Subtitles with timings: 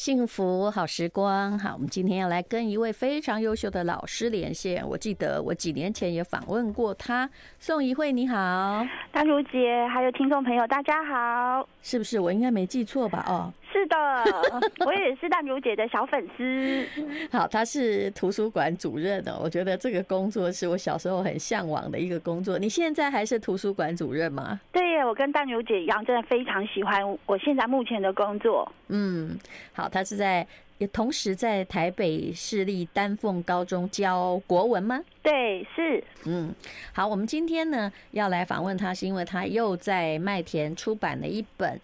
[0.00, 4.82] 幸福好时光，好，我们今天要来跟一位非常优秀的老师连线。
[4.88, 8.82] 我记得我几年前也访问过他，宋怡慧，你好，
[9.12, 12.18] 大如姐，还有听众朋友，大家好，是不是？
[12.18, 13.22] 我应该没记错吧？
[13.28, 13.52] 哦。
[13.72, 13.96] 是的，
[14.84, 16.86] 我也是淡如姐的小粉丝。
[17.30, 22.58] 好，他是图书馆主任的，我觉得这个工作是我小时候很向往的一个工作。
[22.58, 24.60] 你现在还是图书馆主任吗？
[24.72, 28.70] 对耶，我跟淡如姐一样，真的非常喜欢我现在目前的工作。
[28.88, 29.38] 嗯，
[29.72, 30.46] 好，他是在
[30.78, 35.00] 也同时在台北市立丹凤高中教国文吗？
[35.22, 36.02] 对，是。
[36.26, 36.52] 嗯，
[36.92, 41.80] 好，我们今天呢要来访问他，是因为他又在麦田出版了一本。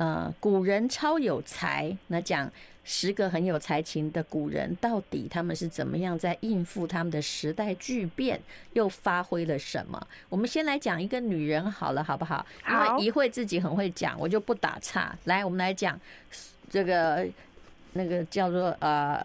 [0.00, 2.50] 呃，古人超有才，那讲
[2.84, 8.40] 十个很有才情的古人，到底他们是怎么样在应付他们的时代巨变，
[8.72, 10.00] 又发挥了什么？
[10.30, 12.46] 我们先来讲一个女人好了，好不好？
[12.66, 15.14] 因为一会自己很会讲，我就不打岔。
[15.24, 16.00] 来，我们来讲
[16.70, 17.28] 这个
[17.92, 19.22] 那个叫做呃。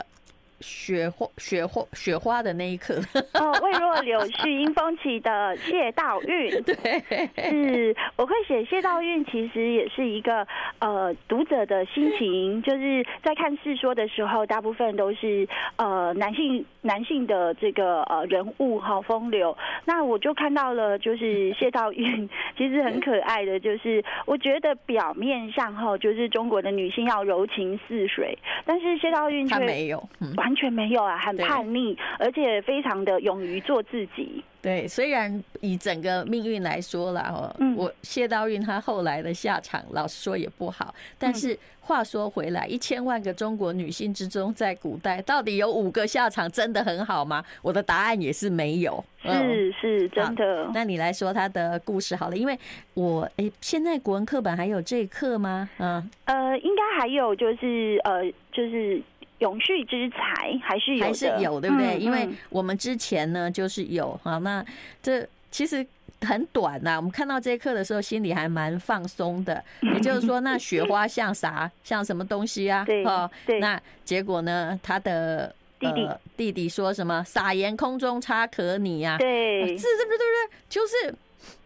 [0.62, 2.96] 雪花，雪花，雪花的那一刻。
[3.36, 6.62] 哦，未若柳絮因风起的谢道韫。
[6.64, 10.48] 对，是我会写谢道韫，其实也是一个
[10.80, 19.56] 呃读者的心情，就是在看世说的时候，大部分都是呃男性男性的这个呃人物好风流。
[19.86, 22.28] 那我就看到了，就是谢道韫
[22.58, 30.02] 其实很可爱的，就是我觉得表面上哈，就是中国的女性要柔情似水，但是谢道韫却没有。
[30.22, 34.44] 嗯完全没有啊，很叛逆，而且非常的勇于做自己。
[34.62, 40.94] 对，虽然以整个命运来说啦，哦，我谢道韫他后来的下场，老实说也不好。
[41.18, 47.44] 但是话说回来，一千万个中国女性之中，在古代到底有五个下场真的很好吗？
[47.64, 49.04] 我的答案也是没有。
[49.24, 50.70] 是是，真的。
[50.74, 52.58] 那你来说她的故事好了，因为
[52.94, 55.68] 我诶，现在国文课本还有这课吗？
[55.80, 59.02] 嗯，呃，应该还有，就是呃，就是。
[59.40, 61.98] 永续之才还是有，还是有，对不对？
[61.98, 64.38] 因为我们之前呢，就是有啊。
[64.38, 64.66] 那
[65.02, 65.86] 这其实
[66.22, 66.96] 很短呐。
[66.96, 69.64] 我们看到这一课的时候，心里还蛮放松的。
[69.94, 71.70] 也就是说，那雪花像啥？
[71.84, 72.86] 像什么东西啊？
[73.06, 74.80] 哦，那结果呢？
[74.82, 77.24] 他的弟弟弟弟说什么？
[77.24, 79.18] 撒盐空中差可你呀？
[79.18, 80.18] 对，是，是不是？
[80.18, 80.58] 对不对？
[80.70, 81.16] 就是。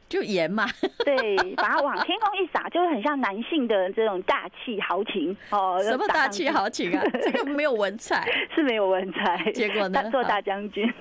[0.10, 0.66] 就盐嘛，
[1.06, 5.80] 对，把它往天空一撒，就是很像男性的这种大气豪情哦。
[5.84, 7.04] 什么大气豪情啊？
[7.22, 9.52] 这个没有文采， 是没有文采。
[9.54, 10.04] 结果呢？
[10.12, 10.92] 做大将军。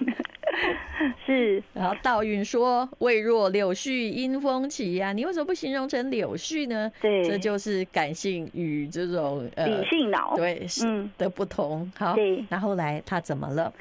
[1.25, 10.87] 是，然后道韞说：“未若柳絮因风起呀，你为什么不形容成柳絮呢？”对，这就是感性与这种呃理性脑对是
[11.17, 11.91] 的不同。
[11.97, 13.73] 好，对，那后来他怎么了？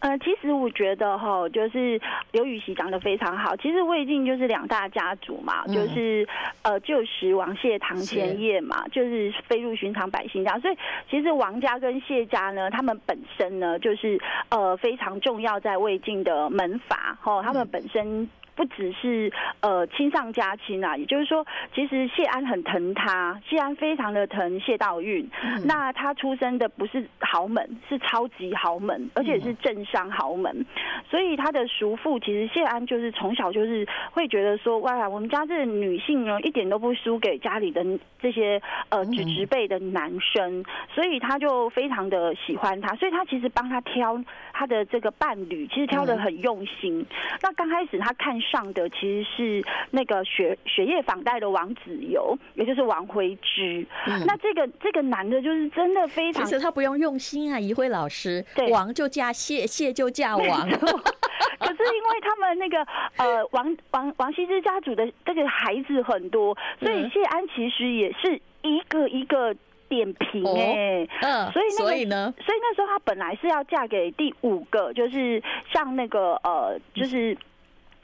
[0.00, 2.00] 呃，其实我觉得哈，就是
[2.32, 3.56] 刘禹锡讲的非常好。
[3.56, 6.26] 其实魏晋就是两大家族嘛，就是
[6.62, 10.58] 呃旧时王谢堂前燕嘛，就是飞入寻常百姓家。
[10.58, 10.76] 所以
[11.10, 18.28] 其实王家跟谢家呢，他们本身呢，就是呃非常重要在魏晋的门阀，哈，他们本身。
[18.60, 25.26] 不只是呃亲上加亲啊，也就是说，其实谢安很疼他，谢安非常的疼谢道韫。
[25.42, 30.54] 嗯、那他出生的不是豪门，是超级豪门，而且是政商豪门。
[30.54, 30.66] 嗯、
[31.08, 37.82] 所以他的叔父其实谢安就是从小就是会觉得说，哇，我们家这女性呢，一点都不输给家里的
[38.20, 38.60] 这些
[38.90, 40.62] 呃直直辈的男生，
[40.94, 44.22] 所以他就非常的喜欢他，所以他其实帮他挑
[44.52, 47.00] 他的这个伴侣，其实挑的很用心。
[47.00, 47.06] 嗯、
[47.40, 48.38] 那刚开始他看。
[48.50, 53.86] 上的其实是那个雪雪夜访贷的王子游，也就是王徽之。
[54.06, 60.46] 嗯、那这个这个男的，就是真的非常，其实他不用用心啊，怡辉老师，对王就嫁谢，谢就嫁王。
[61.60, 62.82] 可是因为他们那个
[63.16, 69.54] 呃王王王羲之家族的这个孩子很多，所以谢安其实也是一个一个
[69.88, 77.36] 点评哎，嗯，所以所以呢，所以那时候他本来是要嫁给第五个，就是像那个呃，就是。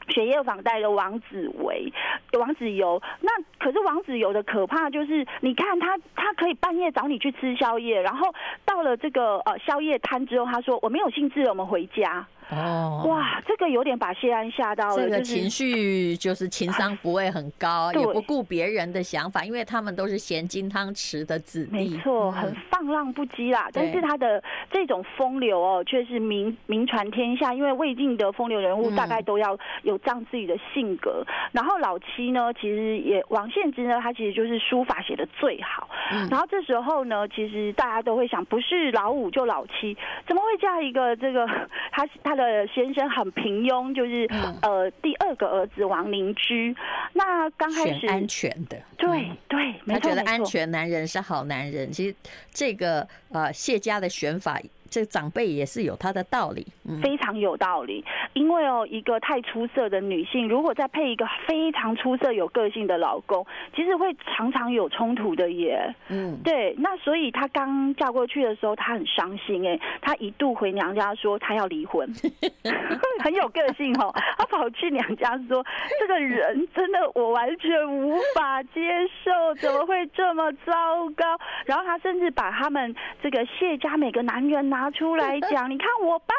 [0.09, 1.93] 血液房贷的王子维，
[2.39, 3.01] 王子游。
[3.21, 8.35] 那可是王子游的可怕就是，你看他，他可以半夜找你去吃宵夜，然后
[8.65, 12.27] 到了这个呃宵夜摊之后，他说我没有兴致了，我们回家。
[12.51, 14.97] 哦，哇，这个有点把谢安吓到了。
[14.97, 21.73] 这个情绪就是情商不会很高，也不顾别人的想法，因为他们都是咸金汤匙的子弟。
[21.73, 23.69] 没错，很放浪不羁啦。
[23.73, 24.41] 但是他的
[24.71, 27.53] 这种风流哦，却是名名传天下。
[27.53, 31.25] 因为魏晋的风流人物大概都要有这样自己的性格。
[31.51, 35.89] 然后老七呢，其实也王献之呢，他其实就是书法写的最好。
[36.13, 39.97] 嗯、然后这时候呢，其实大家都会想，不是老五就老七，
[40.29, 41.45] 怎么会嫁一个这个
[41.91, 46.75] 他他的先生很平庸，就是、嗯、呃第二个儿子王灵芝。
[47.15, 51.91] 那刚开始安全的，对对，他觉得安全男人是好男人。
[51.91, 52.15] 其实
[52.53, 54.61] 这个呃谢家的选法。
[54.89, 56.73] 这个长辈也是有他的道理，嗯，
[57.03, 58.05] 非常有道理。
[58.33, 65.95] 因为哦，一个太出色的女性，如果再配一个非常出色、有个性的老公，其实会常常有冲突的耶。
[66.09, 66.75] 嗯，对。
[66.79, 72.07] 那所以她刚嫁过去的时候，她很伤心哎，她一度回娘家说她要离婚，
[73.23, 74.13] 很有个性哦。
[74.37, 75.65] 她跑去娘家说，
[75.99, 78.81] 这个人真的我完全无法接
[79.25, 80.73] 受，怎么会这么糟
[81.17, 81.25] 糕？
[81.65, 86.35] 然后她甚至把他们这个谢家每个男人拿出来讲， 你看我爸，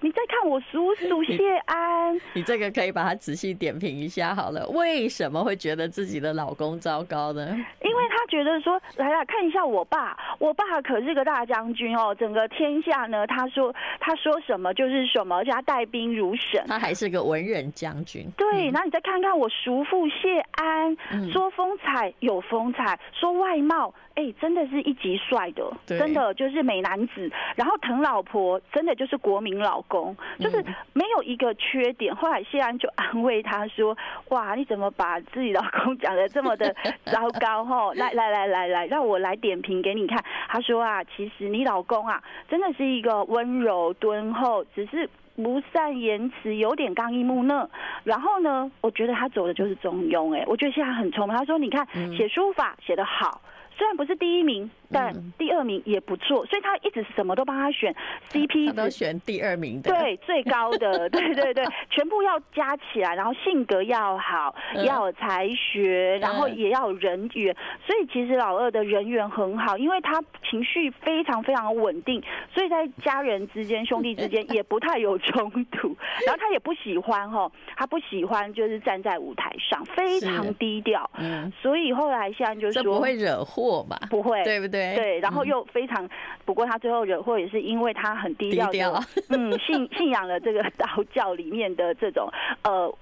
[0.00, 4.66] 你再看我叔叔谢安，你， 你这个可以把它仔细点评一下好了。
[4.68, 7.46] 为什么会觉得自己的老公糟糕呢？
[7.82, 18.26] 因为他觉得说，来来看一下我爸，我爸可是个大将军哦，整个天下呢，他说他说什么就是什么，而且他带兵如神，他还是个文人将军。
[18.36, 20.96] 对，那、嗯、你再看看我叔父谢安，
[21.32, 23.92] 说风采有风采，说外貌。
[24.18, 27.30] 哎、欸，真的是一级帅的，真的就是美男子。
[27.54, 30.60] 然后疼老婆，真的就是国民老公，就是
[30.92, 32.12] 没有一个缺点。
[32.16, 33.96] 后来谢安就安慰他说
[34.30, 36.74] ：“哇，你怎么把自己老公讲的这么的
[37.06, 37.64] 糟糕？
[37.64, 40.18] 哈，来来来来来，让我来点评给你看。”
[40.50, 47.70] 他说啊，其实你老公啊，真的是一个温柔敦厚，只是不善言辞，有点刚毅木讷。
[48.02, 50.36] 然后呢，我觉得他走的就是中庸。
[50.36, 51.36] 哎，我觉得现在很聪明。
[51.36, 51.86] 他说：“你看，
[52.16, 53.40] 写书法写得好。”
[53.78, 57.94] 虽然不是第一名，但第二名也不错，所以他一直什么都帮他选
[58.32, 64.54] CP，他都选第二名的，对，最高的， 对对对，全部要加起来，然后性格要好，
[64.86, 67.54] 要有才学，然后也要有人缘，
[67.86, 72.22] 所以其实老二的人缘很好，因为他情绪非常非常稳定，
[72.54, 75.94] 所以在家人之间、兄弟之间 也不太有冲突，
[76.26, 83.98] 然后他也不喜欢哈，他不喜欢就是站在舞台上，非常低调，嗯，所以后来现在就说不会惹祸吧。
[84.08, 84.77] 不会，对不对？
[84.96, 86.10] 对，然后又非常，嗯、
[86.44, 92.28] 不过他最后惹祸也是因为他很低调，低调，嗯，信信仰了这个道教里面的这种
[92.62, 92.92] 呃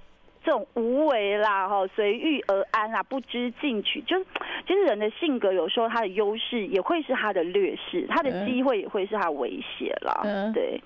[0.46, 4.24] 这种无为啦，哈，随遇而安啦，不知进取，就是
[4.64, 10.80] 其实人的性格有时候他的优势也会是他的劣势，他的机会也会是他的威胁啦，嗯、对。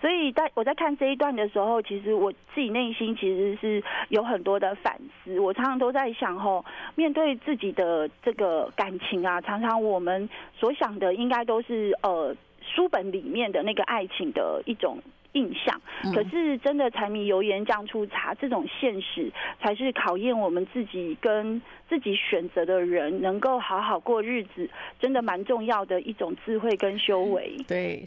[0.00, 5.38] 所以在我在看这一段的时候，其实我自己内心其实是有很多的反思。
[5.38, 6.64] 我常常都在想，吼，
[6.96, 14.98] 面对自己的这个感情啊，常常我们所想的应该都是呃书本里面的那个爱情的一种
[15.36, 15.80] 印象。
[16.14, 19.30] 可是真的柴米油盐酱醋茶这种现实，
[19.60, 24.68] 才是考验我们自己跟自己选择的人能够好好过日子，
[24.98, 27.56] 真的蛮重要的一种智慧跟修为。
[27.68, 28.04] 对。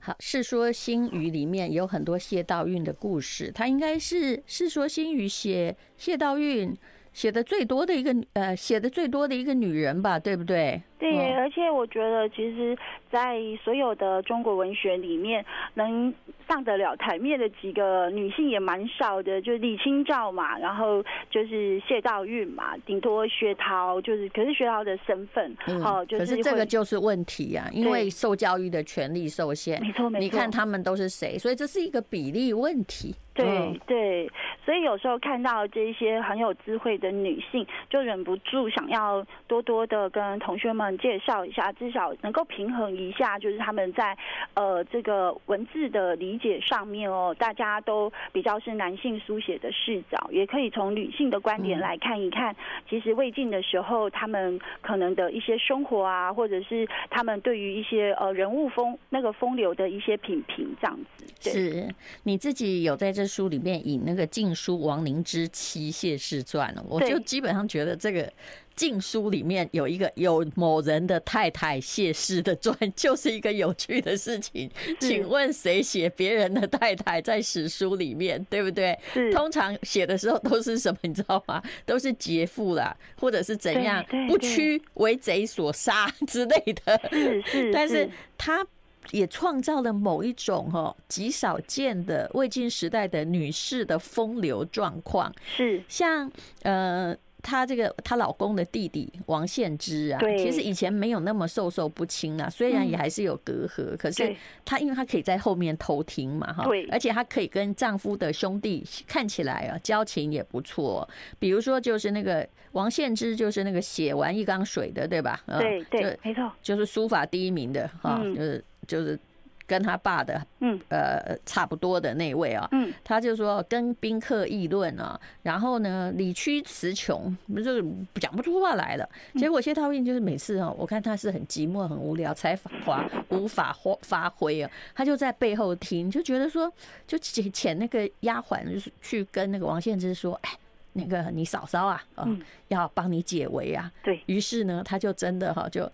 [0.00, 6.76] 好，《世说新语》里面有很多谢道韫的故事，他应该是《世说新语》写谢道韫
[7.12, 10.80] 写的最多的一个呃，写的最多的一个女人吧，对不对？
[10.98, 12.76] 对，而且我觉得，其实，
[13.10, 15.44] 在所有的中国文学里面，
[15.74, 16.12] 能
[16.48, 25.50] 上得了台面的几个女性也蛮少的，就是李清照嘛，然后就是谢道韫嘛，顶多薛涛，就是可是薛涛的身份，
[25.84, 33.14] 哦、嗯，就是可是这个就是问题啊，因为受教育的权利受限，没错没错，你看他们都是谁，所以这是一个比例问题。
[33.34, 34.30] 对对，
[34.64, 44.16] 所以有时候看到这些很有智慧的女性，就忍不住想要多多的跟同学们介绍一下，至少能够平衡一下，就是他们在
[44.54, 52.54] 呃这个文字的理解上面哦，大家都比较是男性书写的视角，也可以从女性的观点来看一看，
[52.90, 61.24] 其实魏晋的时候他们可能的一些生活啊，或者是他们对于一些呃人物风那个风流的一些品评这样子。
[61.50, 61.88] 是
[62.24, 68.32] 你自己有在这书里面引那个晋书王灵之妻谢氏传，我就基本上觉得这个
[68.76, 74.70] 晋书里面有一个有某人的太太谢氏的传，就是一个有趣的事情。
[75.00, 78.96] 请问谁写别人的太太在史书里面，对不对？
[79.32, 81.62] 通常写的时候都是什么，你知道吗？
[81.86, 87.00] 都是劫富啦，或者是怎样不屈为贼所杀之类的。
[87.10, 88.64] 是 是，但是他。
[89.12, 96.28] 也创造了某一种哦极少见的魏晋时代的女士的风流状况，是像
[96.62, 97.16] 呃。
[97.46, 104.34] 她这个她老公的弟弟王献之啊，其实以前没有那么授受不亲啊，虽然也还是有隔阂，可是
[104.64, 115.40] 她因为她可以在后面偷听嘛，哈，而且她可以跟丈夫的兄弟看起来啊交情也不错，比如说就是那个王献之，就是那个写完一缸水的，对吧？
[115.46, 119.16] 对对，没错，就是书法第一名的哈，就是就是。
[119.66, 129.08] 跟他爸的，嗯，呃，差不多的那位啊，嗯，他就说跟宾客议论啊，然后呢，理屈词穷，就是讲不出话来了。
[129.34, 136.72] 结果谢道韞就是每次啊，我看他是很寂寞、很无聊，才华无法发发挥啊，他就在背后听，就觉得说，
[137.06, 140.50] 就请那个丫鬟就是去跟那个王献之说，哎，
[140.92, 143.90] 那个你嫂嫂啊，嗯，要帮你解围啊。
[144.04, 145.90] 对，于是呢，他就真的哈，就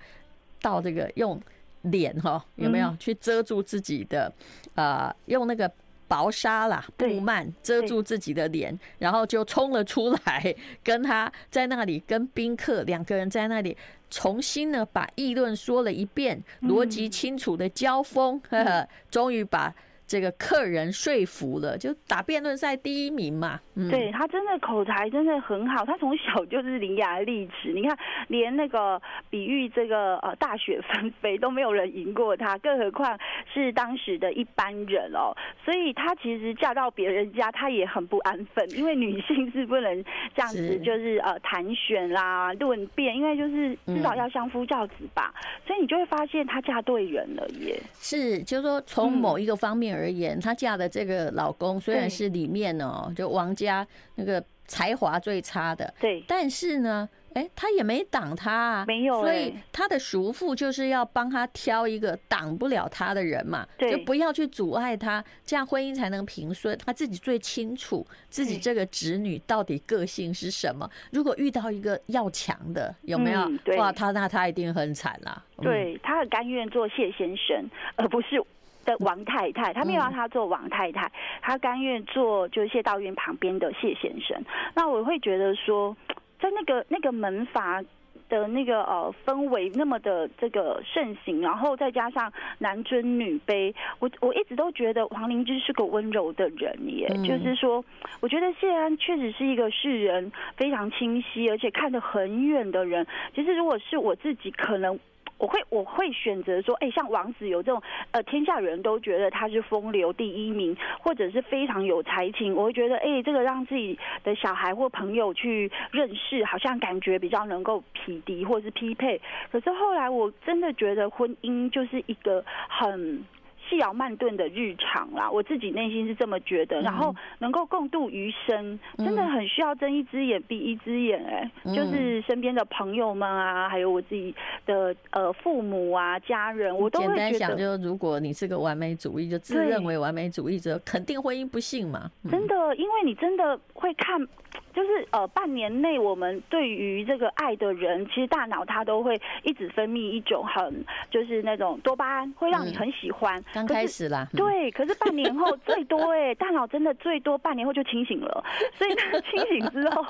[0.60, 1.40] 到这个用。
[1.82, 4.32] 脸哈有没有去遮住自己的？
[4.74, 5.70] 呃，用那个
[6.08, 13.76] 薄纱啦、布幔遮住自己的脸，然后就冲了出来，跟他在那里跟宾客两个人在那里
[14.10, 19.74] 重新呢把议论说了一遍，逻辑清楚的交锋，呵呵，终于把。
[20.12, 23.58] 这个客人说服了，就打辩论赛第一名嘛。
[23.76, 27.72] 嗯、对，他真的口才真的很好，他从小就是伶牙俐齿。
[27.72, 27.96] 你看，
[28.28, 29.00] 连那个
[29.30, 33.18] 比喻这个呃大雪纷飞都没有人赢过他，更何况
[33.54, 35.32] 是当时的一般人哦。
[35.64, 40.04] 所以他其实嫁到别人家，他也很不安分，因为女性是不能
[40.34, 45.32] 这样子，就是呃谈选啦、论辩，因为就是至少要相夫教子吧。
[45.34, 47.80] 嗯、所以你就会发现，她嫁对人了耶。
[47.94, 50.01] 是，就是说从某一个方面而。
[50.02, 66.78] 而言，她嫁的这个老公虽然是里面哦，就王家那个才华最差的，对，但是呢，哎，他也没挡他啊，没有，所以他的叔父就是要帮他挑一个挡不了他的人嘛，就不要去阻碍他，这样婚姻才能平顺。
[66.86, 70.88] 他自己最清楚自己这个侄女到底个性是什么。
[71.10, 73.50] 如果遇到一个要强的，有没有？
[73.76, 75.44] 哇，他那他一定很惨啦。
[75.60, 78.42] 对，他很甘愿做谢先生，而不是。
[78.84, 81.10] 的王太太，他没有让他做王太太，
[81.40, 84.42] 他甘愿做就是谢道韫旁边的谢先生。
[84.74, 85.96] 那我会觉得说，
[86.40, 87.82] 在那个那个门阀
[88.28, 97.06] 的那个呃氛围那么的这个盛行，然后再加上男尊女卑，我我一直都觉得黄灵芝是个温柔的人耶。
[97.24, 97.84] 就是说，
[98.20, 103.06] 我觉得谢安确实是一个世人非常清晰，而且看得很远的人。
[103.34, 104.98] 其实如果是我自己，可能。
[105.42, 107.82] 我会我会选择说，哎，像王子有这种，
[108.12, 119.20] 呃，天下人都觉得他是风流第一名，或者是非常有才情，我会觉得，哎，这个让自己的小孩或朋友去认识，好像感觉比较能够匹敌或是匹配。
[119.50, 123.24] 可是后来我真的觉得婚姻就是一个很。
[123.68, 126.80] 细嚼慢炖的日常啦，我自己内心是这么觉得。
[126.82, 131.24] 然后能够共度余生，真的很需要睁一只眼闭一只眼。
[131.24, 134.34] 哎，就是身边的朋友们啊，还有我自己
[134.66, 137.16] 的呃父母啊、家人，我都会觉得。
[137.16, 142.10] 简单想，就如果你是个完美主义，就自认为完美主义者，肯定婚姻不幸嘛。
[142.30, 144.26] 真的，因为你真的会看。
[144.74, 153.42] 就是呃，半年内我们对于这个爱的人，其实大脑它都会一直分泌一种很就是那种多巴胺，会让你很喜欢。
[153.66, 158.44] 刚开始啦，对，可是半年后最多哎，大脑真的最多半年后就清醒了，
[158.76, 160.04] 所以他清醒之后。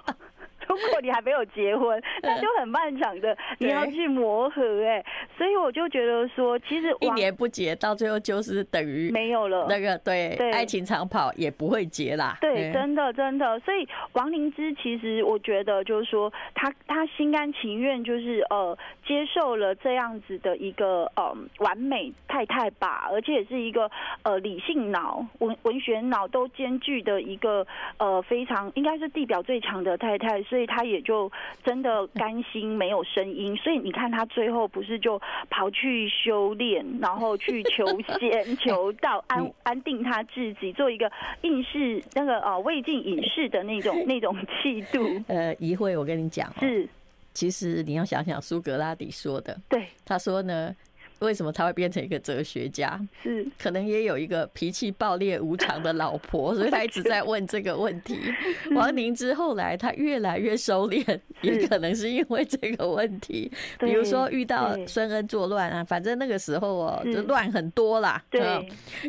[0.69, 5.05] 如果你还没有结婚，那就很漫长的，你要去磨合哎，
[5.37, 9.67] 所以我就觉得说，其实一年不结，到最后就是等于没有了。
[9.69, 12.39] 那个对，爱情长跑也不会结啦。
[12.41, 13.59] 对，真的真的。
[13.61, 18.77] 所以王灵芝其实我觉得就是说，他他心甘情愿就是呃
[19.07, 23.91] 接受了这样子的一个呃完美太太吧，而且也是一个
[24.23, 27.67] 呃理性脑、文文学脑都兼具的一个
[27.99, 30.43] 呃非常应该是地表最强的太太。
[30.53, 31.33] 所以他也就
[31.65, 35.19] 真的甘心没有声音，所以你看他最后不是就
[35.49, 37.87] 跑去修炼，然后去求
[38.21, 45.01] 仙 求道，安安定他自己，做一个应试那个呃未尽隐士的那种那种气度。
[45.27, 46.87] 呃，一会，我跟你讲，是，
[47.33, 50.77] 其实你要想想苏格拉底说的，对，他说呢。
[51.23, 53.01] 为什么他会变成一个哲学家？
[53.23, 58.19] 是可能也有一个脾气暴烈无常的老婆，所以他一直在问这个问题。
[58.75, 63.51] 王凝之后来他越来越收敛，也可能是因为这个问题。
[63.79, 68.23] 比如说遇到孙恩作乱啊，反正那个时候哦，就乱很多啦。
[68.31, 68.41] 对。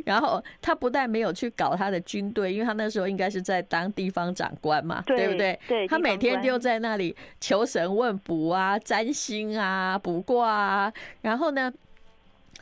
[0.05, 5.59] 然后他不但没有去搞他的军队，因为他那时候应该是在当地方长官嘛，对不对？
[5.67, 5.87] 对。
[5.87, 11.71] 他每天就在那里求神问卜啊、占星啊、卜卦啊，然后呢，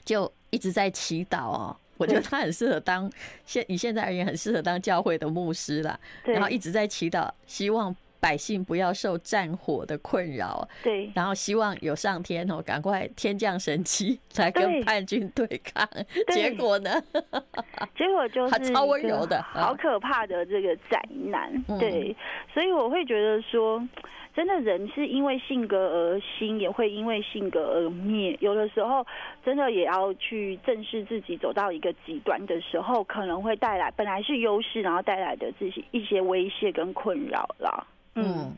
[0.03, 3.09] 就一直在祈祷哦，我觉得他很适合当
[3.45, 5.99] 现以现在而言很适合当教会的牧师啦。
[6.23, 10.67] 然后一直在祈祷，希望百姓不要受战火的困扰。
[10.83, 15.87] 对，然后希望有上天哦，赶快天降神奇来跟叛军对抗。
[16.33, 16.91] 结果呢？
[17.97, 21.63] 结果就是他超温柔的，好可怕的这个灾难。
[21.79, 22.15] 对，
[22.53, 23.81] 所以我会觉得说。
[24.35, 28.37] 真的，人是因为性格而兴，也会因为性格而灭。
[28.39, 29.05] 有的时候，
[29.45, 37.87] 真的也要去正视自己走到一个极端的时候，可能会带来本来是优势，然后带来的这些一些威胁跟困扰啦。
[38.15, 38.55] 嗯，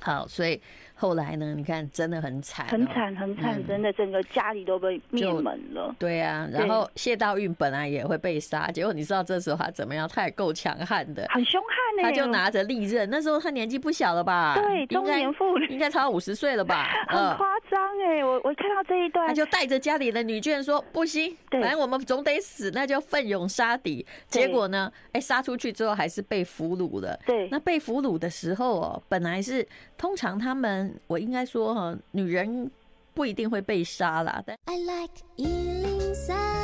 [0.00, 0.60] 好，所以。
[1.00, 1.54] 后来呢？
[1.54, 5.94] 你看，真的很惨，很惨，很惨，真的，整个家里都被灭门了。
[5.96, 10.08] 对啊，然后谢道韫本来也会被杀，结果你知道这时候他怎么样？
[10.08, 11.62] 他也够强悍的，很凶
[12.02, 14.54] 他就拿着利刃，那时候他年纪不小了吧？
[14.54, 16.88] 对，中年妇女，应该超过五十岁了吧？
[17.08, 18.24] 很夸张哎！
[18.24, 24.90] 我我看到这一段，他就带着家里的女眷说：“不行，反正我们总得死，那就奋勇杀敌。”结果呢？
[25.12, 27.18] 哎，杀出去之后还是被俘虏了。
[27.26, 30.98] 对，那被俘虏的时候哦，本来是通常他们。
[31.06, 32.70] 我应该说哈，女人
[33.14, 34.42] 不一定会被杀啦。
[34.46, 36.57] 但 I like 103, I like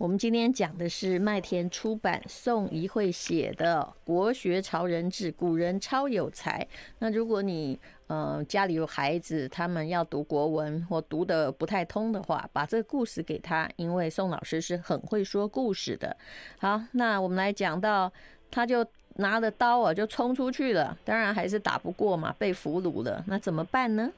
[0.00, 6.66] 我们今天讲的是麦田出版宋怡慧写的《国学潮人志》，古人超有才。
[7.00, 16.16] 那如果你呃家里有孩子，他们要读国文或读得不太通的话，把这个故事给他，因为宋老师是很会说故事的。
[16.56, 18.10] 好，那我们来讲到，
[18.50, 18.82] 他就。
[19.16, 24.10] 拿着刀啊，就冲出去了，当然还是打不过嘛，被俘虏了，那怎么办呢？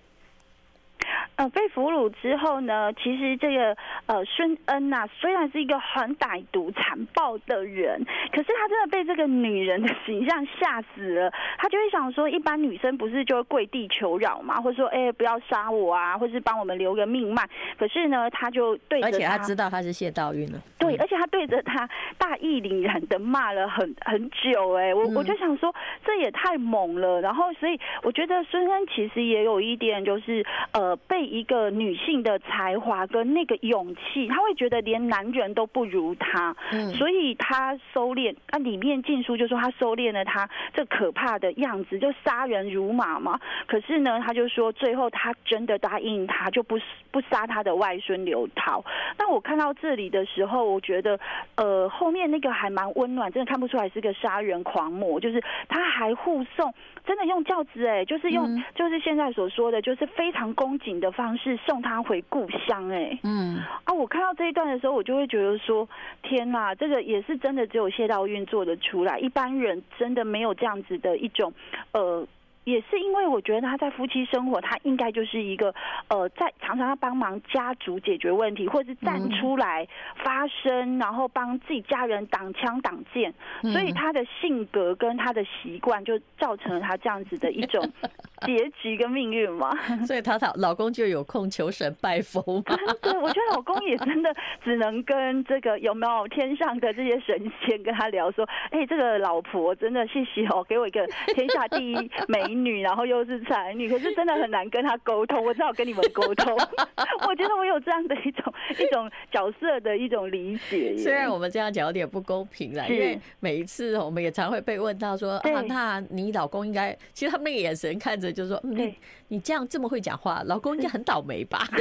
[1.42, 11.32] 呃，被俘虏之后呢，其实这个呃孙恩呐、啊，虽然是一个很歹毒残暴的人，可是他真的被这个女人的形象吓死了。
[11.58, 17.42] 他就会想说，一般女生不是就会跪地求饶嘛，或者说，哎、欸，不要杀我啊，或是帮我们留个命脉。
[17.76, 24.90] 可是呢，他就对着他，而且他知道他是谢道韫了，对，而且他对着他大义凛然的骂了很很久、欸。
[24.90, 27.20] 哎，我我就想说，这也太猛了。
[27.20, 31.31] 然后，所以我觉得孙恩其实也有一点，就是呃被。
[31.32, 38.34] 一个女性的才华跟那个勇气，她会觉得连男人都不如她，嗯，所以她收敛。
[38.50, 43.40] 那里面禁书就说她收敛了她这可怕的样子，就杀人如麻嘛。
[43.66, 46.78] 可是呢，他就说最后他真的答应他，就不
[47.10, 48.84] 不杀他的外孙刘陶。
[49.16, 51.18] 那我看到这里的时候，我觉得
[51.54, 56.74] 呃后面那个还蛮温暖，真的看不出来是个杀人狂魔，就是他还护送，
[57.06, 65.88] 真的用教子哎，就是用就是现在所说的，就是非常恭谨的方式送他回故乡，哎，嗯，啊，我看到这一段的时候，我就会觉得说，
[66.22, 71.52] 天哪，这个也是真的只有谢道韫做得出来，一般人真的没有这样子的一种，
[71.92, 72.26] 呃。
[72.64, 75.74] 也是因为我觉得他在夫妻生活，他应该就是一个
[76.08, 79.86] 呃，在常常要帮忙家族解决问题，或者是站出来
[80.22, 87.82] 发声，然后帮自己家人挡枪挡箭，所以他的性格跟他的习惯就造成了他这样子的一种
[88.46, 89.76] 结局跟命运嘛。
[90.06, 92.76] 所以他他老公就有空求神拜佛嘛。
[93.02, 102.51] 对，我觉得老公也真的只能跟这个有没有天上的这些神仙跟他聊说，哎，这个老婆真的谢谢哦，给我一个天下第一美。
[102.54, 105.44] 女，然后又是才女，可是真的很难跟她沟通。
[105.44, 106.54] 我只好跟你们沟通。
[107.26, 110.96] 我觉得我有这样的一种一种角色的一种理解。
[110.96, 118.92] 虽然我们这样讲有点不公平啦，因为每一次我们也常会被问到说啊，那你老公应该，其实他们那个眼神看着就是说，嗯，
[119.32, 121.66] 你你这样这么会讲话，老公应该很倒霉吧？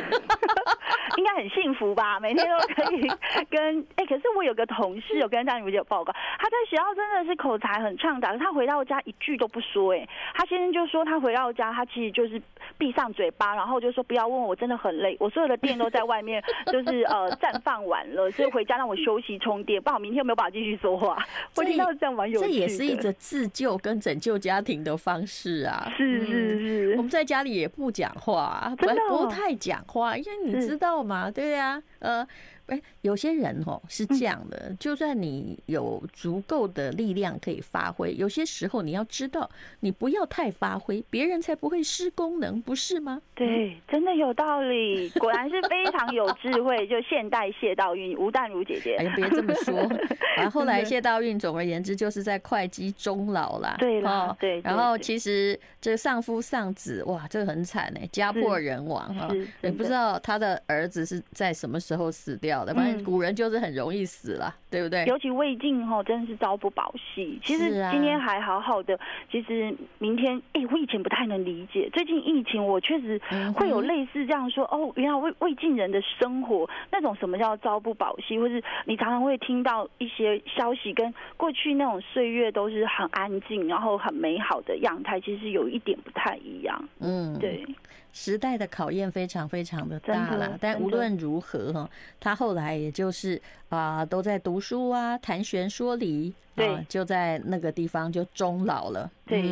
[1.17, 2.17] 应该很幸福吧？
[2.23, 3.01] 每天都可以
[3.49, 9.93] 跟 哎、欸，可是我有个同事有跟张如姐报告，他在学校真的是口才很畅达，他回到家一句都不说。
[9.93, 12.41] 哎，他先生就说他回到家，他其实就是
[12.77, 21.17] 闭上嘴巴，然后就说不要问我，真的很累，我所有的电都在外面，就是呃绽放完了，所以回家让我休息充电，不好明天有没有办法继续说话。
[21.57, 25.91] 我听到这样蛮有趣的，这也是一个自救跟拯救家庭的方式啊。
[25.97, 31.01] 是是是，我们在家里也不讲话，不不太讲话，因为你知道。
[31.01, 32.25] 嘛，对呀，呃，
[32.71, 39.49] 哎，有些人哦是这样的，就算你有足够的力量可以发挥，有些时候你要知道，
[39.81, 43.21] 你不要太发挥，别人才不会失功能，不是吗？
[43.35, 46.87] 对，真的有道理，果然是非常有智慧。
[46.87, 49.75] 就现代谢道韫，吴淡如姐姐，哎呀，别这么说。
[50.37, 53.75] 然后后来谢道韫，总而言之，就是在会稽终老啦。
[53.79, 54.61] 对了，对。
[54.61, 59.29] 然后其实这丧夫丧子，哇，这个很惨哎，家破人亡哈。
[59.61, 62.60] 也不知道他的儿子是在什么时候死掉。
[62.67, 65.05] 反正古人就是很容易死了，嗯、对不对？
[65.05, 67.39] 尤其魏晋哈，真的是朝不保夕。
[67.43, 68.99] 其实今天还好好的，
[69.31, 71.89] 其实明天，哎、欸，我以前不太能理解。
[71.93, 73.19] 最近疫情，我确实
[73.55, 86.89] 会有类似这样说，哦，原来魏魏晋人的生活那种什么叫朝不保夕，或是你常常会听到一些消息，跟过去那种岁月都是很安静，然后很美好的样态，其实有一点不太一样。
[86.99, 87.65] 嗯，对。
[88.13, 99.09] 时代的考验非常非常的大了，但无论如何哈，他后来也就是啊，都在读书啊，谈玄说理，对，就在那个地方就终老了。
[99.25, 99.43] 对，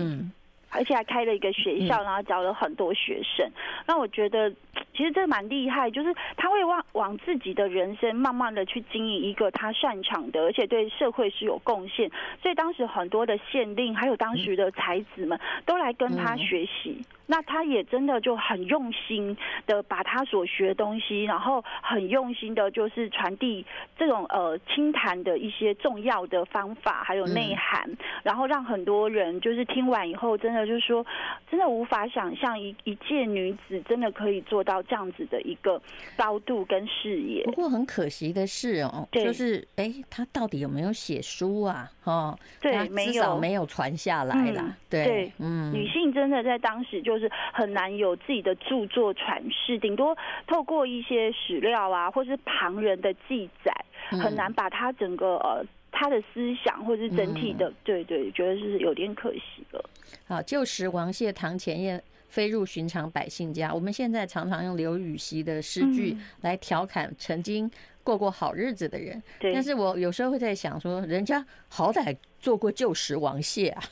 [0.69, 3.49] 而且还开了一个学校，然后教了很多学生。
[3.87, 4.53] 那我觉得
[4.93, 12.09] 其实这蛮厉害，就是他会往往自己的人生慢慢的去经营一个他擅长的，而且对社会是有贡献。
[12.41, 17.01] 所以当时很多的县令还有当时的才子们都来跟他学习。
[17.31, 19.37] 那他也真的就很用心
[19.67, 23.63] 的把他所学的东西，然后很用心的，就是传递
[23.95, 27.87] 这种呃清谈的一些重要的方法，还有内涵，
[28.23, 31.05] 然后让很多人就是听完以后，真的就是说，
[31.51, 35.79] 真的无法想象一一介女子真的可以做到这样子的一个
[36.17, 37.43] 高度跟视野。
[37.43, 41.87] 不过很可惜的是哦，就是哎，他到底有没有写书啊？
[42.03, 44.75] 哦，对，至少没有传下来啦。
[44.89, 47.19] 对，嗯，女性真的在当时就。
[47.19, 53.73] 是很难有自己的著作传世，顶多透过一些史料啊，或是旁人的记载，
[54.11, 59.83] 很难把他整个呃他的思想或是整体的，对对，觉得是有点可惜了。
[60.25, 63.73] 好，旧时王谢堂前燕，飞入寻常百姓家。
[63.73, 67.69] 我们现在常常用刘禹锡的诗句来调侃曾经
[68.03, 69.53] 过过好日子的人，对。
[69.53, 73.83] 但是我有时候会在想说，人家好歹做过旧时王谢啊。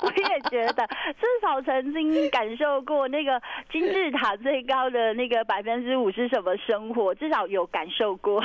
[0.00, 3.40] 我也觉得，至少曾经感受过那个
[3.70, 8.40] 金字塔最高的那个百分之五是什么生活，至少有感受过。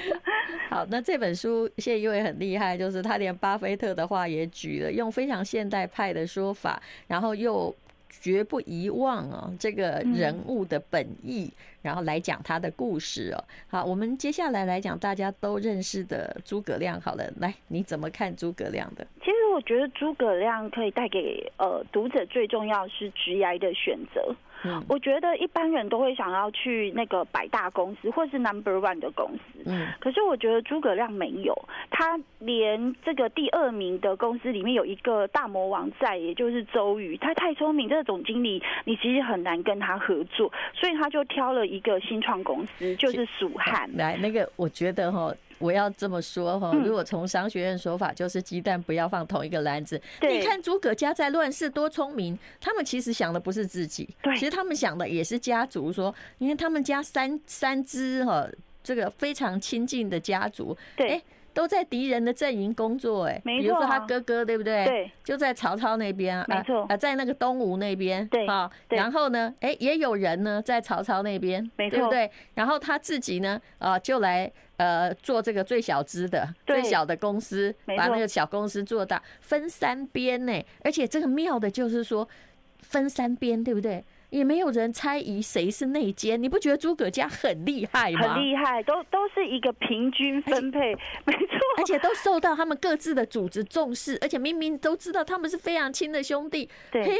[0.68, 7.74] 好，那这本书谢因为很厉害，就是他连巴菲特的话也举了，用非常现代派的说法，然后又。
[8.20, 13.44] 绝不遗忘哦，这个人物的本意，然后来讲他的故事哦。
[13.68, 17.00] 好，我们接下来来讲大家都认识的诸葛亮。
[17.00, 19.06] 好了，来，你怎么看诸葛亮的？
[19.20, 24.34] 其实我觉得诸葛亮可以带给呃读者最重要是职涯的选择。
[24.64, 31.52] 嗯，我觉得一般人都会想要去那个百大公司或是 number one 的公司，嗯，可是我觉得诸葛亮没有，
[31.90, 43.90] 他连这个第二名的公司里面有一个大魔王在，也就是周瑜，他太聪明，这个总经理你其实很难跟他合作，所以他就挑了一个新创公司，就是蜀汉。
[43.96, 45.32] 来，那个我觉得哈。
[45.62, 50.00] 我要这么说哈，如果从商学院说法，就是鸡蛋不要放同一个篮子。
[50.20, 55.92] 你看诸葛家在乱世多聪明，他们其实想的不是自己，其实他们想的也是家族。
[55.92, 58.46] 说，你看他们家三三只哈，
[58.82, 61.22] 这个非常亲近的家族，对。
[61.54, 64.84] 都在敌人的阵营工作，哎，比如说他哥哥，对不对？
[64.84, 68.70] 对，就在曹操那边，没错啊，在那个东吴那边，对啊。
[68.88, 72.30] 然后呢，哎，也有人呢在曹操那边，没错，对不对？
[72.54, 80.64] 然后他自己呢，啊，就来呃做这个最小资的、最小的公司，把那个小公司做大，分三边呢。
[80.82, 82.28] 而且这个妙的就是说，
[82.80, 84.02] 分三边，对不对？
[84.32, 88.34] 也没有人猜疑谁是内奸，你不觉得诸葛家很厉害吗？
[88.34, 90.94] 很厉害，都都是一个平均分配，
[91.26, 97.12] 没错，而且都受到他们各自的组织重视，而且明明都知道他们是非常亲的兄弟，对，嘿，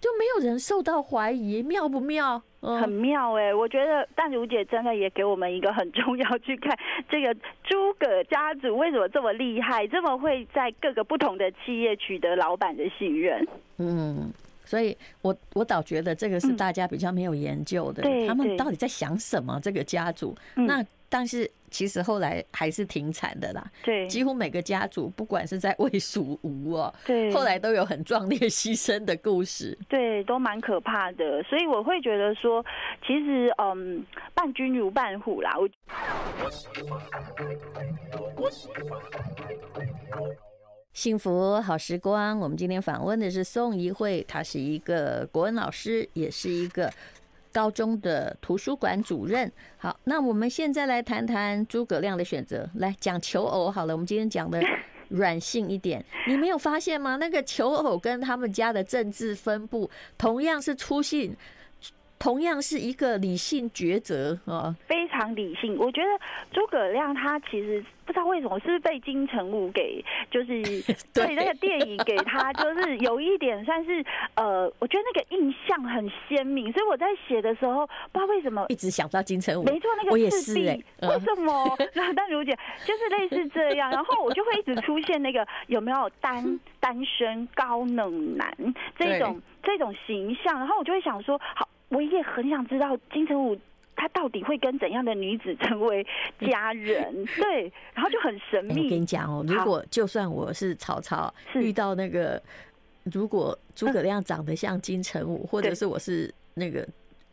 [0.00, 2.40] 就没有人受到怀疑，妙不妙？
[2.60, 6.78] 嗯、很妙哎、欸，我觉得但如姐真的也给我们一个很重要去看
[7.10, 13.44] 这个诸葛家族为什么这么厉害，这么会在各个不同的企业取得老板的信任，
[13.78, 14.32] 嗯。
[14.72, 19.60] 所以我我倒觉得这个是大家比较没有研究的，他们到底在想什么？
[19.62, 23.62] 这个家族，那但是其实后来还是挺惨的啦。
[23.84, 29.76] 对，几乎每个家族，不管是在魏、蜀、吴哦，对，后来都有很壮烈牺牲的故事。
[29.90, 31.42] 对，都蛮可怕的。
[31.42, 32.64] 所以我会觉得说，
[33.06, 35.54] 其实嗯，伴君如伴虎啦。
[35.58, 35.68] 我。
[40.92, 46.92] 幸福好时光，我们今天访问的是宋怡慧，她是一个国文老师，也是一个
[47.50, 49.50] 高中的图书馆主任。
[49.78, 53.94] 好，那我们现在来谈谈诸葛亮的选择，来讲求偶好了。
[53.94, 54.62] 我们今天讲的
[55.08, 57.16] 软性一点，你没有发现吗？
[57.16, 61.34] 那个求偶跟他们家的政治分布同样是出信。
[62.22, 65.76] 同样是一个理性抉择啊，非常理性。
[65.76, 66.08] 我觉得
[66.52, 70.62] 诸葛亮他其实不知道为什么是是被金城武给，就是
[71.12, 74.04] 对那个电影给他，就是有一点算是
[74.36, 79.64] 呃，我觉得那个印象很鲜明，所以我在写的时候不知道为什么一直想到金城武。
[79.64, 80.84] 没错，那个我也是为
[81.18, 81.76] 什么？
[81.94, 82.56] 那但如姐
[82.86, 88.56] 就是类似这样，然后我就会一直出现那个有没有单单身高冷男
[88.96, 93.56] 这种这种形象，然后我就会想说，好，我也很想知道金城武
[93.94, 96.04] 他到底会跟怎样的女子成为
[96.40, 97.24] 家人？
[97.36, 98.74] 对，然后就很神秘。
[98.74, 102.42] 欸、我跟你讲哦，如果就算我是曹操，遇到那个
[103.04, 106.88] 如果诸葛亮长得像金城武，或者是我是那个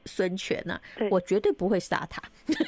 [0.06, 2.22] 孙权呐，我绝对不会杀他。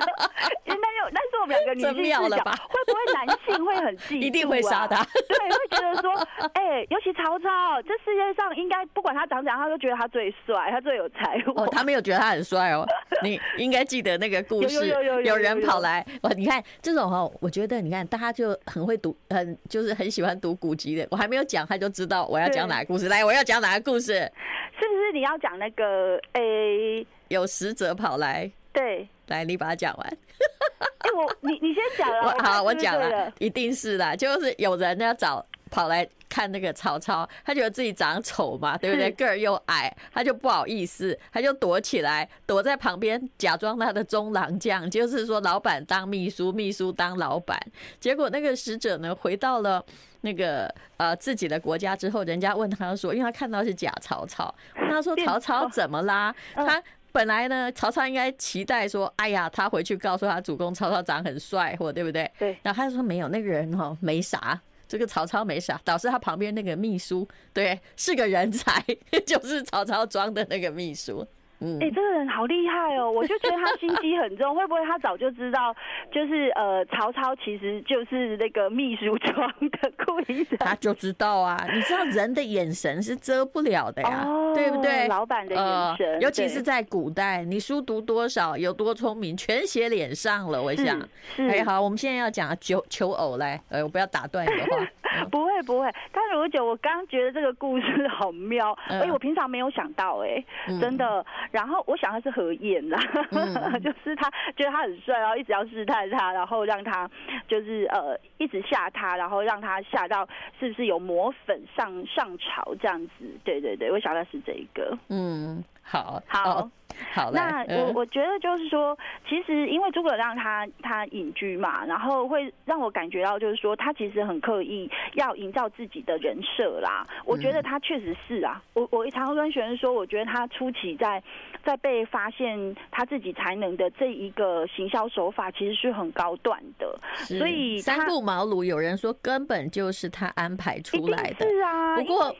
[1.12, 4.20] 但是我们两个女性视角，会不会男性会很嫉 妒啊？
[4.20, 5.04] 一定会杀他。
[5.04, 6.12] 对，会觉得说，
[6.54, 11.64] 哎、欸，尤其曹操，这世界上应该不管他长怎样，他都觉得他最帅，他最有才华。
[11.64, 12.86] 哦，他没有觉得他很帅哦。
[13.22, 14.86] 你应该记得那个故事，
[15.24, 21.08] 有人跑来，哇，你看这种哦，我觉得你看大家就很会读，很就是很喜欢读古籍的。
[21.10, 23.08] 我还没有讲，他就知道我要讲哪个故事。
[23.08, 24.30] 来，我要讲哪个故事？
[24.78, 26.16] 是不是你要讲那个？
[26.32, 28.50] 哎、欸，有使者跑来。
[28.72, 30.06] 对，来，你把它讲完。
[30.06, 32.34] 哎、欸，我你你先讲了。
[32.42, 39.10] 好，我讲了，一定是的，就是有人要找跑来看那个曹操，他觉得自己长丑嘛，对不对？
[39.12, 47.58] 个儿又矮，他就不好意思，他就躲起来，躲在旁边，假装他的中郎将，就是说老板当秘书，秘书当老板。
[47.98, 49.84] 结果那个使者呢，回到了
[50.20, 56.34] 那个呃自己的国家之后，人家问他说，因为他看到是假曹操，问他说曹操怎么啦？
[56.54, 56.80] 他。
[57.12, 62.56] 本来呢，曹操应该期待说：“哎呀，他回去告诉他主公，曹操长很帅，或对不对？”对。
[62.62, 68.84] 然后他就说：“没有，那个人哈没啥，这个曹操没啥，导致他旁边那个秘书，对，是个人才，
[69.26, 71.26] 就是曹操装的那个秘书。”
[71.60, 73.10] 嗯，哎、欸，这个人好厉害哦！
[73.10, 75.74] 我就觉得他心机很重，会不会他早就知道，
[76.10, 80.56] 就是呃，曹操其实就是那个秘书装的故意的？
[80.58, 85.06] 他就知道啊，你知道人的眼神是遮不了的呀，哦、对不对？
[85.08, 90.62] 老板的眼神、呃，尤其是在古代，你书读多少，有多聪明，全写脸上了。
[90.62, 90.98] 我想，
[91.36, 94.86] 哎、欸，好，我们现在要讲求求偶来，呃，我不要打断你的话。
[95.30, 100.42] 不会不会，但如姐，我刚觉得这个故事好妙，哎、嗯，我平常没有想到，哎，
[100.80, 101.24] 真的。
[101.50, 102.98] 然后我想他是何晏啦，
[103.32, 107.10] 嗯、 就是他觉得他很帅，然后一直要试探他，然后让他
[107.48, 113.24] 就是呃一直吓他，然后让他吓到是不是有抹粉上上朝这样子？
[113.44, 114.96] 对对对，我想的是这一个。
[115.08, 116.60] 嗯，好，好。
[116.60, 116.70] 哦
[117.14, 127.06] 好，那我我觉得就是说，其实因为诸葛亮他他隐居嘛，然后会让我感觉到就是说，他其实很刻意要营造自己的人设啦。
[127.24, 131.22] 我觉得他确实是啊，我我常常跟学生说，我觉得他初期在
[131.64, 137.00] 在被发现他自己才能的这一个行销手法，其实是很高段的。
[137.14, 141.48] 所以三顾茅庐，有人说根本就是他安排出来的。
[141.48, 142.36] 是啊，不过。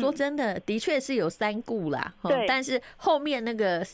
[0.00, 3.86] 说真的，的确是有三顾啦，对，但是后面那个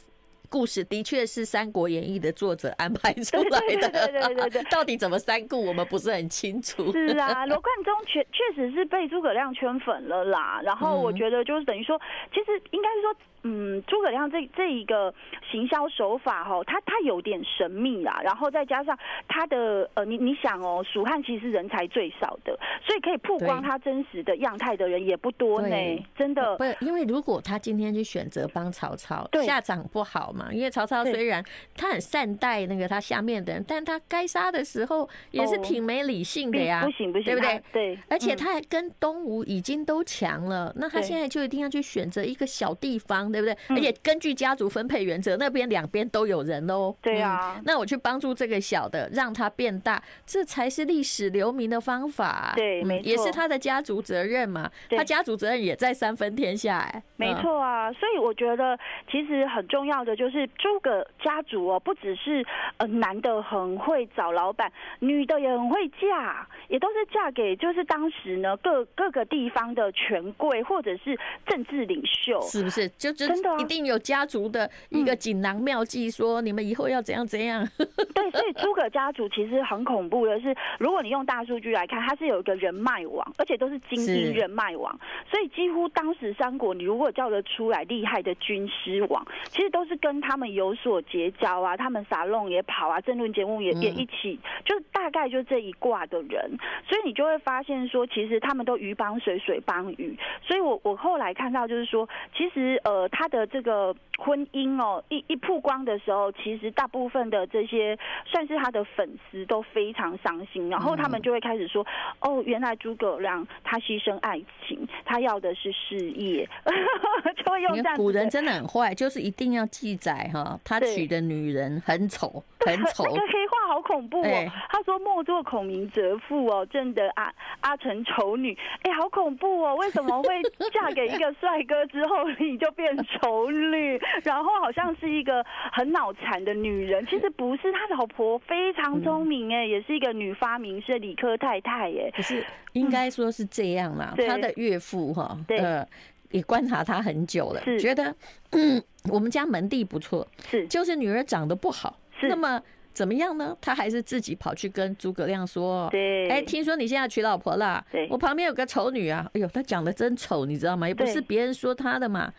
[0.50, 6.92] 故事的确是《三国演义》的作者安排出来的，对对对对对，到底怎么三顾，我们不是很清楚。
[6.92, 11.98] 是啊， 罗贯中确确实是被诸葛亮圈粉了啦，然后我觉得就是等于说，
[12.34, 13.14] 其实应该是说。
[13.42, 15.14] 嗯，诸葛亮这这一个
[15.50, 18.94] 行销手法哈，他他有点神秘啦，然后再加上
[19.26, 22.54] 他的呃，你你想哦，蜀汉其实人才最少的，
[22.86, 25.74] 所以可以曝光他真实的样态的人也不多呢，
[26.14, 26.54] 真的。
[26.58, 30.39] 不，因为如果他今天去选择帮曹操，下场不好嘛。
[30.52, 31.44] 因为曹操虽然
[31.76, 37.62] 他很善待那个他下面的人，但他该杀的时候也是挺没理性的呀，不行不行，对不对？
[37.72, 37.98] 对。
[38.08, 43.10] 而且他还跟东吴已经都强了，那他现在就一定要去选择一个小地方。
[43.30, 43.56] 对不对？
[43.68, 46.94] 而且根据家族分配原则，那边两边都有人喽。
[47.02, 52.52] 对啊，那我去帮助这个小的，让他变大，这才是历史留名的方法。
[52.54, 54.70] 对，没错，也是他的家族责任嘛。
[54.90, 57.92] 他家族责任也在三分天下，哎，没错啊。
[57.94, 58.78] 所以我觉得，
[59.10, 62.44] 其实很重要的就是诸葛家族哦，不只是
[62.78, 72.88] 呃男的很会找老板，女的也很会嫁，也都是嫁给就是当时呢各各个地方的权贵或者是政治领袖，是不是？
[72.90, 73.50] 就真的。
[73.58, 77.66] 一定有家族的一个锦囊妙计，说你们以后要怎样怎样。
[78.14, 84.98] 对，所以诸葛家族其实很恐怖的是，如果你用大数据来看，它是有一个人脉网，而且都是精英人脉网。
[85.30, 100.14] 所以几乎当时三国，你如果叫得出来厉害的军师网，其实都是跟跟他们有所结交啊，他们沙龙也跑啊，政论节目也也一起，就大概就这一挂的人，所以你就会发现说，其实他们都鱼帮水，水帮鱼。
[100.46, 102.06] 所以我我后来看到就是说，
[102.36, 111.86] 其实呃，他的这个婚姻哦，一一曝光的时候，其实大部分的这些算是他的粉丝都非常伤心，然后他们就会开始说，
[112.20, 116.46] 哦，原来诸葛亮他牺牲爱情，他要的是事业，
[117.36, 117.96] 就会用这样。
[117.96, 123.04] 古人真的很坏，就是一定要记载哈，他娶的女人很丑， 很丑。
[123.04, 124.24] 那个黑话好恐怖哦！
[124.24, 128.56] 欸、他说莫作孔明折妇哦，正得阿阿成丑女。
[128.82, 129.74] 哎、欸，好恐怖哦！
[129.76, 130.42] 为什么会
[130.72, 134.00] 嫁给一个帅哥之后 你就变丑女？
[134.22, 142.10] 然后好像是一个很脑残的女人，其实不是，他老婆非常聪明哎，也是一个女发明是理科太太哎。
[142.14, 145.86] 可是应该说是这样啦，他的岳父哈，呃。
[146.30, 148.14] 也观察他很久了，觉得
[148.50, 150.66] 嗯，我们家门第不错，是。
[150.68, 152.28] 就是女儿长得不好，是。
[152.28, 152.60] 那么
[152.92, 153.56] 怎么样呢？
[153.60, 160.86] 他还是自己跑去跟诸葛亮说，对，哎，听说你现在娶老婆了，对，我旁边有个丑女啊，哎呦，她长得真丑，你知道吗？
[160.88, 162.32] 也不是别人说她的嘛，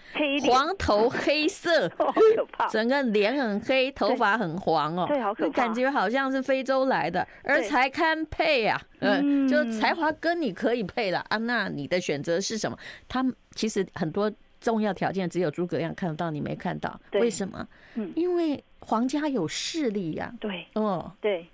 [0.48, 12.78] 黄头黑色， 好可怕，整个脸很黑，头发很黄哦，对，好可怕，感觉好像是非洲来的，而才堪配啊，嗯，就才华跟你可以配了啊，那你的选择是什么？
[13.08, 13.26] 他。
[13.54, 17.68] 其实很多重要条件只有诸葛亮看得到，你没看到，为什么？
[17.96, 20.34] 嗯，因为皇家有势力呀。
[20.40, 21.48] 对，哦，对。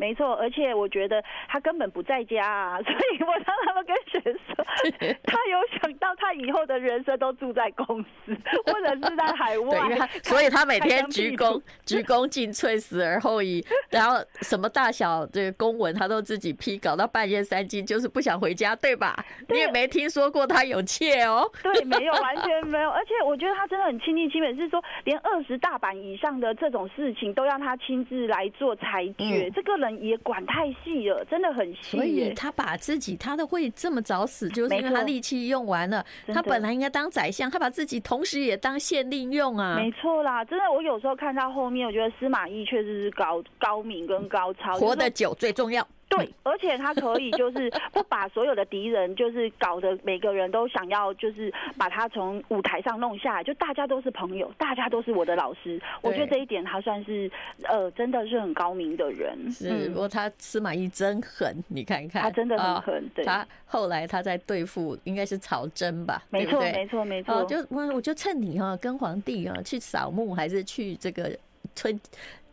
[0.00, 4.64] 没错，而且我觉得他根本不在家啊，所以我让他们跟学生，
[5.26, 19.14] 他有想到他以后的人生都住在公司，或者是在海外， 对，所以他每天鞠躬鞠躬尽瘁，死而后已，然后什么大小这个公文他都自己批，搞到半夜三更，就是不想回家，对吧？
[19.46, 21.50] 对，你也没听说过他有妾哦？
[21.62, 22.88] 对，没有，完全没有。
[22.90, 29.98] 而且我觉得他真的很亲力亲为，是说连二十大板以上的这种事情都让他亲自来做裁决，嗯、这个人。
[29.98, 31.96] 也管太细了，真的很细。
[31.96, 35.97] 所以他把自己，他都会这么早死，就是因为他力气用完了。
[36.28, 39.76] 他本来应该当宰相，他把自己同时也当县令用啊。
[39.76, 45.86] 没错啦，真的，我有时候看到后面，我觉得司马懿确实是高高明跟高超，活得久最重要。
[46.08, 55.80] 对，而且他可以就是 不把所有的敌人，就是搞得每个人都想要，就是把他从舞台上弄下来，就大家都是朋友，大家都是我的老师。
[56.00, 57.30] 我觉得这一点他算是
[57.64, 59.52] 呃，真的是很高明的人。
[59.52, 63.08] 是，不过他司马懿真狠，你看看，他真的很狠。
[63.14, 66.22] 对，他后来他在对付应该是曹真吧？
[66.30, 67.44] 没错，没错，没错。
[67.44, 71.30] 就我我就趁你哈跟皇帝啊去扫墓，还是去这个
[71.74, 72.00] 春。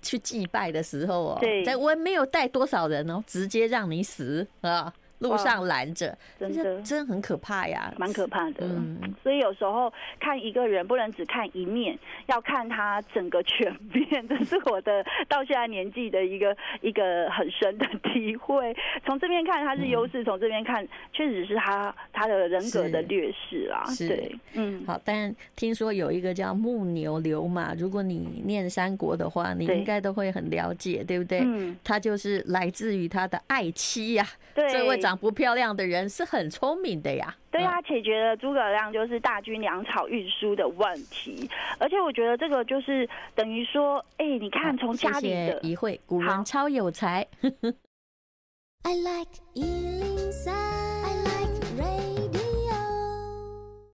[0.05, 4.93] 去祭拜的时候哦，对，在我没有带多少人哦，直接让你死啊。
[5.19, 8.65] 路上拦着，真的真的很可怕呀，蛮可怕的。
[8.65, 14.05] 嗯，所以有时候看一个人不能只看一面，要看他整个全面。
[14.27, 18.75] 这是我的到现在年纪的一个一个很深的体会。
[19.05, 23.83] 从这边看他是优势，从这边看确实是他他的人格的劣势啊。
[23.97, 24.99] 对，嗯，好。
[25.05, 31.39] 但听说有一个叫木牛流马，如果你念三国的话，你应该都会很了解，对不对？
[31.39, 34.27] 嗯，他就是来自于他的爱妻呀。
[34.53, 34.99] 对，这位。
[35.05, 47.27] 长不漂亮的人是很聪明的呀，对呀，解决了诸葛亮就是大军粮草运输的问题，而且我觉得这个就是等于说，哎，你看从家里的，谢谢一会，古人超有才。